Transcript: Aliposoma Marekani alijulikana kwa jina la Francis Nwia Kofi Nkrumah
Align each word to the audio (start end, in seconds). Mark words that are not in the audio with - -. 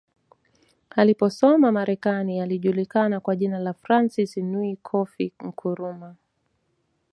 Aliposoma 0.89 1.71
Marekani 1.71 2.41
alijulikana 2.41 3.19
kwa 3.19 3.35
jina 3.35 3.59
la 3.59 3.73
Francis 3.73 4.37
Nwia 4.37 4.75
Kofi 4.81 5.33
Nkrumah 5.45 6.15